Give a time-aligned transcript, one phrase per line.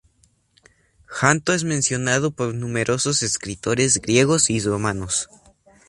[1.05, 5.29] Janto es mencionada por numerosos escritores griegos y romanos.